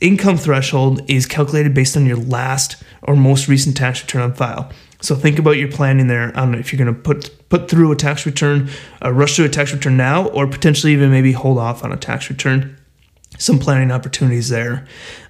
income 0.00 0.36
threshold 0.36 1.02
is 1.08 1.26
calculated 1.26 1.74
based 1.74 1.96
on 1.96 2.06
your 2.06 2.16
last 2.16 2.82
or 3.02 3.14
most 3.14 3.48
recent 3.48 3.76
tax 3.76 4.02
return 4.02 4.22
on 4.22 4.34
file. 4.34 4.70
So 5.00 5.14
think 5.14 5.38
about 5.38 5.52
your 5.52 5.70
planning 5.70 6.08
there 6.08 6.36
on 6.36 6.54
if 6.54 6.72
you're 6.72 6.84
going 6.84 6.94
to 6.94 7.00
put 7.00 7.48
put 7.48 7.70
through 7.70 7.92
a 7.92 7.96
tax 7.96 8.26
return, 8.26 8.68
uh, 9.02 9.12
rush 9.12 9.36
through 9.36 9.46
a 9.46 9.48
tax 9.48 9.72
return 9.72 9.96
now, 9.96 10.28
or 10.28 10.46
potentially 10.46 10.92
even 10.92 11.10
maybe 11.10 11.32
hold 11.32 11.58
off 11.58 11.84
on 11.84 11.92
a 11.92 11.96
tax 11.96 12.28
return. 12.28 12.77
Some 13.38 13.58
planning 13.58 13.90
opportunities 13.90 14.48
there. 14.48 14.86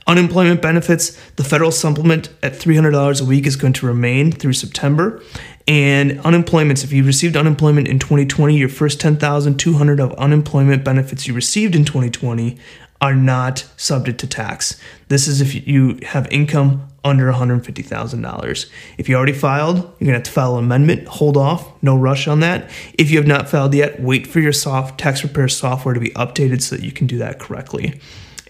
Unemployment 0.06 0.62
benefits, 0.62 1.10
the 1.36 1.44
federal 1.44 1.70
supplement 1.70 2.30
at 2.42 2.54
$300 2.54 3.20
a 3.20 3.24
week 3.24 3.46
is 3.46 3.56
going 3.56 3.74
to 3.74 3.86
remain 3.86 4.32
through 4.32 4.54
September. 4.54 5.22
And 5.66 6.12
unemployments, 6.20 6.82
if 6.82 6.92
you 6.92 7.04
received 7.04 7.36
unemployment 7.36 7.88
in 7.88 7.98
2020, 7.98 8.56
your 8.56 8.70
first 8.70 9.00
10,200 9.00 10.00
of 10.00 10.14
unemployment 10.14 10.82
benefits 10.82 11.28
you 11.28 11.34
received 11.34 11.76
in 11.76 11.84
2020 11.84 12.58
are 13.00 13.14
not 13.14 13.66
subject 13.76 14.18
to 14.20 14.26
tax. 14.26 14.80
This 15.08 15.28
is 15.28 15.40
if 15.40 15.66
you 15.66 15.98
have 16.02 16.26
income 16.30 16.88
under 17.04 17.32
$150,000. 17.32 18.70
If 18.98 19.08
you 19.08 19.14
already 19.14 19.32
filed, 19.32 19.76
you're 19.98 20.08
to 20.08 20.12
have 20.14 20.22
to 20.24 20.30
file 20.30 20.58
an 20.58 20.64
amendment. 20.64 21.06
Hold 21.08 21.36
off, 21.36 21.70
no 21.82 21.96
rush 21.96 22.26
on 22.26 22.40
that. 22.40 22.68
If 22.94 23.10
you 23.10 23.18
have 23.18 23.26
not 23.26 23.48
filed 23.48 23.72
yet, 23.72 24.00
wait 24.00 24.26
for 24.26 24.40
your 24.40 24.52
soft 24.52 24.98
tax 24.98 25.20
preparer 25.20 25.48
software 25.48 25.94
to 25.94 26.00
be 26.00 26.10
updated 26.10 26.60
so 26.60 26.76
that 26.76 26.84
you 26.84 26.92
can 26.92 27.06
do 27.06 27.18
that 27.18 27.38
correctly 27.38 28.00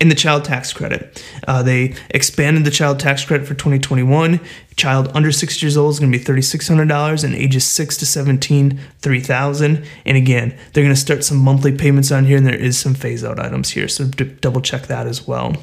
in 0.00 0.09
the 0.09 0.14
child 0.14 0.45
tax 0.45 0.73
credit. 0.73 1.23
Uh, 1.47 1.62
they 1.62 1.95
expanded 2.11 2.64
the 2.64 2.71
child 2.71 3.00
tax 3.00 3.25
credit 3.25 3.47
for 3.47 3.55
2021. 3.55 4.40
Child 4.76 5.11
under 5.14 5.33
six 5.33 5.61
years 5.62 5.76
old 5.76 5.93
is 5.93 6.00
going 6.00 6.12
to 6.12 6.19
be 6.19 6.25
$3,600, 6.25 7.25
and 7.25 7.35
ages 7.35 7.64
six 7.64 7.97
to 7.97 8.07
17, 8.07 8.78
3000 9.00 9.85
And 10.05 10.17
again, 10.17 10.57
they're 10.73 10.85
going 10.85 10.95
to 10.95 11.00
start 11.00 11.25
some 11.25 11.38
monthly 11.38 11.76
payments 11.76 12.12
on 12.12 12.26
here, 12.26 12.37
and 12.37 12.47
there 12.47 12.55
is 12.55 12.78
some 12.78 12.95
phase 12.95 13.25
out 13.25 13.40
items 13.40 13.71
here, 13.71 13.88
so 13.88 14.07
d- 14.07 14.37
double 14.40 14.61
check 14.61 14.87
that 14.87 15.07
as 15.07 15.26
well. 15.26 15.57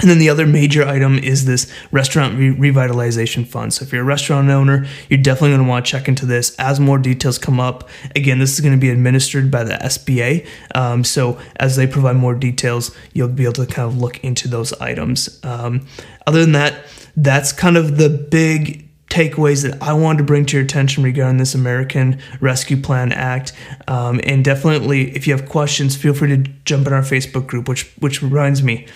And 0.00 0.08
then 0.08 0.18
the 0.18 0.28
other 0.28 0.46
major 0.46 0.84
item 0.84 1.18
is 1.18 1.44
this 1.44 1.70
restaurant 1.90 2.38
re- 2.38 2.54
revitalization 2.54 3.46
fund. 3.46 3.74
So 3.74 3.84
if 3.84 3.92
you're 3.92 4.02
a 4.02 4.04
restaurant 4.04 4.48
owner, 4.48 4.86
you're 5.08 5.20
definitely 5.20 5.50
going 5.50 5.62
to 5.62 5.68
want 5.68 5.86
to 5.86 5.90
check 5.90 6.08
into 6.08 6.24
this 6.24 6.54
as 6.56 6.78
more 6.78 6.98
details 6.98 7.38
come 7.38 7.58
up. 7.58 7.88
Again, 8.14 8.38
this 8.38 8.54
is 8.54 8.60
going 8.60 8.74
to 8.74 8.80
be 8.80 8.90
administered 8.90 9.50
by 9.50 9.64
the 9.64 9.74
SBA. 9.74 10.46
Um, 10.74 11.02
so 11.02 11.40
as 11.56 11.76
they 11.76 11.86
provide 11.86 12.16
more 12.16 12.34
details, 12.34 12.94
you'll 13.12 13.28
be 13.28 13.44
able 13.44 13.54
to 13.54 13.66
kind 13.66 13.88
of 13.88 13.98
look 13.98 14.22
into 14.22 14.46
those 14.46 14.72
items. 14.74 15.40
Um, 15.42 15.86
other 16.26 16.42
than 16.42 16.52
that, 16.52 16.84
that's 17.16 17.52
kind 17.52 17.76
of 17.76 17.96
the 17.96 18.08
big 18.08 18.88
takeaways 19.08 19.62
that 19.62 19.82
I 19.82 19.92
wanted 19.94 20.18
to 20.18 20.24
bring 20.24 20.44
to 20.46 20.56
your 20.56 20.64
attention 20.64 21.02
regarding 21.02 21.38
this 21.38 21.54
American 21.54 22.20
Rescue 22.40 22.76
Plan 22.76 23.12
Act. 23.12 23.52
Um, 23.86 24.20
and 24.24 24.44
definitely, 24.44 25.16
if 25.16 25.26
you 25.26 25.34
have 25.36 25.48
questions, 25.48 25.96
feel 25.96 26.14
free 26.14 26.28
to 26.28 26.50
jump 26.64 26.86
in 26.86 26.92
our 26.92 27.02
Facebook 27.02 27.46
group, 27.46 27.68
which 27.68 27.90
which 27.98 28.22
reminds 28.22 28.62
me, 28.62 28.86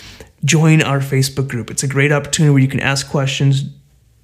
join 0.45 0.83
our 0.83 1.01
Facebook 1.01 1.49
group. 1.49 1.71
It's 1.71 1.83
a 1.83 1.89
great 1.89 2.13
opportunity 2.13 2.53
where 2.53 2.63
you 2.63 2.69
can 2.69 2.81
ask 2.81 3.09
questions, 3.09 3.65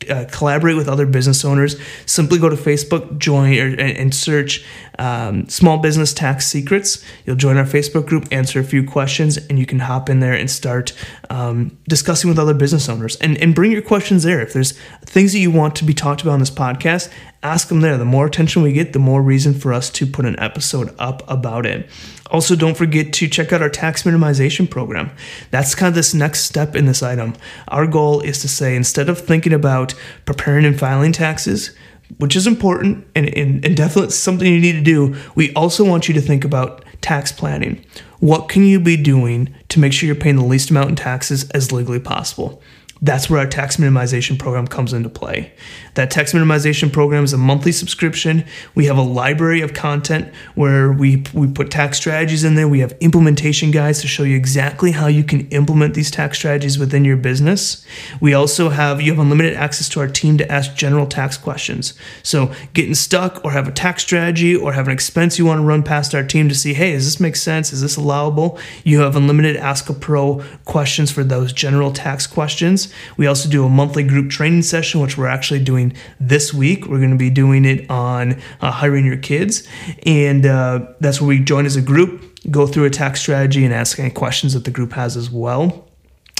uh, 0.09 0.27
collaborate 0.31 0.77
with 0.77 0.89
other 0.89 1.07
business 1.07 1.45
owners. 1.45 1.77
Simply 2.07 2.39
go 2.39 2.49
to 2.49 2.57
Facebook, 2.57 3.19
join, 3.19 3.59
or, 3.59 3.81
and 3.81 4.15
search 4.15 4.65
um, 4.99 5.49
Small 5.49 5.79
Business 5.79 6.13
Tax 6.15 6.47
Secrets. 6.47 7.05
You'll 7.25 7.37
join 7.37 7.57
our 7.57 7.65
Facebook 7.65 8.07
group, 8.07 8.27
answer 8.33 8.61
a 8.61 8.65
few 8.65 8.85
questions, 8.85 9.37
and 9.37 9.59
you 9.59 9.67
can 9.67 9.81
hop 9.81 10.09
in 10.09 10.21
there 10.21 10.35
and 10.35 10.51
start 10.51 10.93
um, 11.31 11.77
discussing 11.89 12.29
with 12.29 12.39
other 12.39 12.55
business 12.55 12.89
owners. 12.89 13.17
And, 13.17 13.37
and 13.39 13.55
bring 13.55 13.73
your 13.73 13.83
questions 13.83 14.23
there. 14.23 14.41
If 14.41 14.53
there's 14.53 14.73
things 15.05 15.33
that 15.33 15.41
you 15.41 15.51
want 15.51 15.77
to 15.77 15.85
be 15.85 15.95
talked 15.95 16.23
about 16.23 16.33
on 16.33 16.41
this 16.41 16.51
podcast, 16.51 17.13
ask 17.43 17.69
them 17.69 17.81
there. 17.81 17.97
The 17.97 18.05
more 18.05 18.27
attention 18.27 18.63
we 18.63 18.73
get, 18.73 18.93
the 18.93 18.99
more 18.99 19.23
reason 19.23 19.55
for 19.55 19.73
us 19.73 19.91
to 19.91 20.07
put 20.07 20.25
an 20.25 20.39
episode 20.39 20.95
up 20.99 21.23
about 21.29 21.67
it. 21.67 21.89
Also, 22.31 22.57
don't 22.57 22.77
forget 22.77 23.13
to 23.15 23.29
check 23.29 23.53
out 23.53 23.63
our 23.63 23.71
tax 23.71 24.03
minimization 24.03 24.69
program. 24.69 25.11
That's 25.51 25.75
kind 25.75 25.89
of 25.89 25.95
this 25.95 26.13
next 26.13 26.41
step 26.41 26.77
in 26.77 26.87
this 26.87 27.03
item. 27.03 27.35
Our 27.69 27.87
goal 27.87 28.21
is 28.21 28.41
to 28.41 28.49
say 28.49 28.77
instead 28.77 29.09
of 29.09 29.19
thinking 29.19 29.53
about 29.53 29.95
preparing 30.27 30.65
and 30.65 30.79
filing 30.79 31.13
taxes, 31.13 31.75
which 32.19 32.37
is 32.37 32.47
important 32.47 33.07
and, 33.15 33.29
and, 33.37 33.65
and 33.65 33.77
definitely 33.77 34.11
something 34.11 34.53
you 34.53 34.61
need 34.61 34.73
to 34.73 34.83
do, 34.83 35.17
we 35.35 35.53
also 35.55 35.85
want 35.85 36.09
you 36.09 36.15
to 36.15 36.21
think 36.21 36.45
about 36.45 36.85
tax 37.01 37.33
planning. 37.33 37.85
What 38.19 38.49
can 38.49 38.65
you 38.65 38.81
be 38.81 38.97
doing 38.97 39.55
to 39.69 39.79
make 39.79 39.93
sure 39.93 40.07
you're 40.07 40.17
paying 40.17 40.37
the 40.37 40.45
least 40.45 40.71
amount 40.71 40.91
in 40.91 40.97
taxes 40.97 41.49
as 41.51 41.71
legally 41.71 42.01
possible? 42.01 42.61
That's 43.01 43.31
where 43.31 43.39
our 43.39 43.47
tax 43.47 43.77
minimization 43.77 44.39
program 44.39 44.67
comes 44.67 44.93
into 44.93 45.09
play. 45.09 45.53
That 45.95 46.11
tax 46.11 46.33
minimization 46.33 46.93
program 46.93 47.25
is 47.25 47.33
a 47.33 47.39
monthly 47.39 47.73
subscription. 47.73 48.45
We 48.75 48.87
have 48.87 48.99
a 48.99 49.03
library 49.03 49.61
of 49.61 49.75
content 49.75 50.33
where 50.55 50.93
we, 50.93 51.25
we 51.33 51.49
put 51.49 51.71
tax 51.71 51.97
strategies 51.97 52.45
in 52.45 52.55
there. 52.57 52.69
We 52.69 52.81
have 52.81 52.93
implementation 53.01 53.71
guides 53.71 54.01
to 54.01 54.09
show 54.09 54.25
you 54.25 54.37
exactly 54.37 54.93
how 54.93 55.07
you 55.07 55.23
can 55.23 55.49
implement 55.49 55.95
these 55.95 56.11
tax 56.11 56.39
strategies 56.39 56.79
within 56.79 57.05
your 57.05 57.17
business. 57.17 57.85
We 58.21 58.35
also 58.35 58.69
have 58.69 59.01
you 59.01 59.13
have 59.13 59.21
unlimited 59.21 59.55
access 59.55 59.89
to 59.91 60.01
our 60.01 60.09
team 60.09 60.39
to 60.39 60.51
ask 60.51 60.75
general 60.75 61.07
tax 61.07 61.37
questions. 61.37 61.95
So 62.23 62.53
getting 62.75 62.95
stuck 62.95 63.45
or 63.45 63.53
have 63.53 63.69
a 63.69 63.73
tax 63.73 64.03
strategy 64.03 64.57
or 64.57 64.73
have 64.73 64.87
an 64.87 64.93
expense 64.93 65.39
you 65.39 65.47
want 65.47 65.61
to 65.61 65.65
run 65.65 65.83
past 65.83 66.15
our 66.15 66.25
team 66.25 66.49
to 66.49 66.55
see, 66.55 66.75
hey, 66.75 66.93
does 66.93 67.05
this 67.05 67.21
make 67.21 67.37
sense? 67.37 67.73
Is 67.73 67.81
this 67.81 67.97
allowable? 67.97 68.59
You 68.85 69.01
have 69.01 69.17
unlimited 69.17 69.57
Ask 69.57 69.89
a 69.89 69.95
Pro 69.95 70.45
questions 70.65 71.11
for 71.11 71.25
those 71.25 71.53
general 71.53 71.93
tax 71.93 72.27
questions. 72.27 72.88
We 73.17 73.27
also 73.27 73.49
do 73.49 73.65
a 73.65 73.69
monthly 73.69 74.03
group 74.03 74.31
training 74.31 74.63
session, 74.63 75.01
which 75.01 75.17
we're 75.17 75.27
actually 75.27 75.63
doing 75.65 75.95
this 76.21 76.53
week. 76.55 76.87
We're 76.87 76.99
going 76.99 77.11
to 77.11 77.17
be 77.17 77.31
doing 77.31 77.65
it 77.65 77.89
on 77.91 78.41
uh, 78.61 78.71
hiring 78.71 79.07
your 79.07 79.19
kids. 79.19 79.67
And 80.05 80.47
uh, 80.47 80.87
that's 81.01 81.21
where 81.21 81.29
we 81.29 81.41
join 81.41 81.67
as 81.67 81.77
a 81.77 81.83
group, 81.83 82.25
go 82.51 82.67
through 82.67 82.85
a 82.85 82.91
tax 82.91 83.21
strategy, 83.21 83.65
and 83.65 83.73
ask 83.73 83.99
any 83.99 84.11
questions 84.11 84.55
that 84.55 84.65
the 84.65 84.71
group 84.71 84.93
has 84.93 85.17
as 85.17 85.31
well 85.31 85.88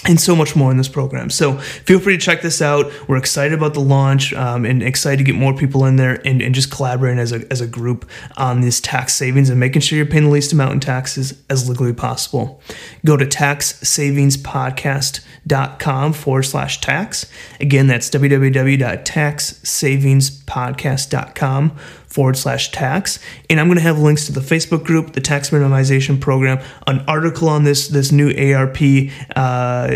and 0.05 0.19
so 0.19 0.35
much 0.35 0.55
more 0.55 0.71
in 0.71 0.77
this 0.77 0.87
program. 0.87 1.29
So 1.29 1.57
feel 1.57 1.99
free 1.99 2.17
to 2.17 2.23
check 2.23 2.41
this 2.41 2.61
out. 2.61 2.89
We're 3.09 3.17
excited 3.17 3.53
about 3.53 3.73
the 3.73 3.81
launch 3.81 4.31
um, 4.33 4.65
and 4.65 4.81
excited 4.81 5.17
to 5.17 5.25
get 5.25 5.35
more 5.35 5.53
people 5.53 5.83
in 5.85 5.97
there 5.97 6.25
and, 6.25 6.41
and 6.41 6.55
just 6.55 6.71
collaborating 6.71 7.19
as 7.19 7.33
a, 7.33 7.45
as 7.51 7.59
a 7.59 7.67
group 7.67 8.09
on 8.37 8.61
these 8.61 8.79
tax 8.79 9.13
savings 9.13 9.49
and 9.49 9.59
making 9.59 9.81
sure 9.81 9.97
you're 9.97 10.05
paying 10.05 10.23
the 10.25 10.29
least 10.29 10.53
amount 10.53 10.71
in 10.73 10.79
taxes 10.79 11.33
as 11.49 11.67
legally 11.67 11.91
possible. 11.91 12.61
Go 13.05 13.17
to 13.17 13.25
taxsavingspodcast.com 13.25 16.13
forward 16.13 16.43
slash 16.43 16.79
tax. 16.79 17.25
Again, 17.59 17.87
that's 17.87 18.09
www.taxsavingspodcast.com 18.09 20.48
forward 22.07 22.37
slash 22.37 22.71
tax. 22.71 23.19
And 23.49 23.59
I'm 23.59 23.67
going 23.67 23.77
to 23.77 23.83
have 23.83 23.99
links 23.99 24.25
to 24.25 24.31
the 24.31 24.41
Facebook 24.41 24.83
group, 24.83 25.13
the 25.13 25.21
tax 25.21 25.51
minimization 25.51 26.19
program, 26.19 26.59
an 26.87 27.01
article 27.07 27.47
on 27.49 27.63
this, 27.63 27.87
this 27.87 28.11
new 28.11 28.29
ARP 28.29 28.77
uh, 29.35 29.95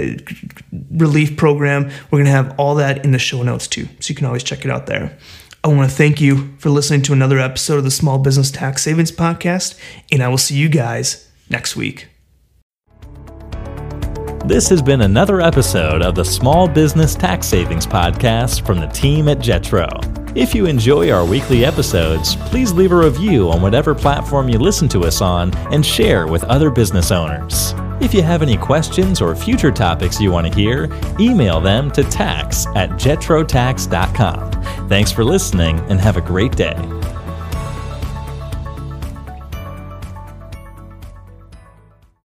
relief 0.91 1.35
program. 1.35 1.85
We're 2.11 2.19
going 2.19 2.25
to 2.25 2.31
have 2.31 2.57
all 2.59 2.75
that 2.75 3.03
in 3.03 3.11
the 3.11 3.19
show 3.19 3.43
notes 3.43 3.67
too. 3.67 3.87
So 3.99 4.09
you 4.09 4.15
can 4.15 4.25
always 4.25 4.43
check 4.43 4.63
it 4.63 4.71
out 4.71 4.85
there. 4.85 5.17
I 5.65 5.69
want 5.69 5.89
to 5.89 5.95
thank 5.95 6.19
you 6.19 6.53
for 6.57 6.69
listening 6.69 7.03
to 7.03 7.13
another 7.13 7.39
episode 7.39 7.77
of 7.77 7.83
the 7.85 7.91
Small 7.91 8.19
Business 8.19 8.51
Tax 8.51 8.83
Savings 8.83 9.13
Podcast, 9.13 9.79
and 10.11 10.21
I 10.21 10.27
will 10.27 10.37
see 10.37 10.55
you 10.55 10.67
guys 10.67 11.29
next 11.49 11.77
week. 11.77 12.09
This 14.45 14.67
has 14.67 14.81
been 14.81 14.99
another 14.99 15.39
episode 15.39 16.01
of 16.01 16.15
the 16.15 16.25
Small 16.25 16.67
Business 16.67 17.15
Tax 17.15 17.47
Savings 17.47 17.87
Podcast 17.87 18.65
from 18.65 18.81
the 18.81 18.87
team 18.87 19.29
at 19.29 19.37
Jetro. 19.37 20.12
If 20.35 20.55
you 20.55 20.65
enjoy 20.65 21.11
our 21.11 21.23
weekly 21.23 21.63
episodes, 21.63 22.35
please 22.35 22.73
leave 22.73 22.91
a 22.91 22.97
review 22.97 23.51
on 23.51 23.61
whatever 23.61 23.93
platform 23.93 24.49
you 24.49 24.57
listen 24.57 24.89
to 24.89 25.01
us 25.01 25.21
on 25.21 25.55
and 25.71 25.85
share 25.85 26.25
with 26.25 26.43
other 26.45 26.71
business 26.71 27.11
owners. 27.11 27.75
If 28.01 28.15
you 28.15 28.23
have 28.23 28.41
any 28.41 28.57
questions 28.57 29.21
or 29.21 29.35
future 29.35 29.71
topics 29.71 30.19
you 30.19 30.31
want 30.31 30.47
to 30.47 30.53
hear, 30.53 30.89
email 31.19 31.61
them 31.61 31.91
to 31.91 32.03
tax 32.05 32.65
at 32.75 32.89
jetrotax.com. 32.91 34.89
Thanks 34.89 35.11
for 35.11 35.23
listening 35.23 35.79
and 35.81 36.01
have 36.01 36.17
a 36.17 36.21
great 36.21 36.55
day. 36.55 36.73